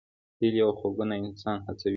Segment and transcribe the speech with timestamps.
[0.39, 1.89] هیلې او خوبونه انسان هڅوي.